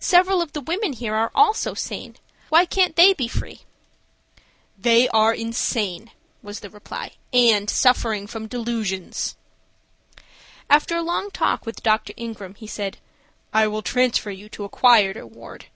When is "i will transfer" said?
13.54-14.32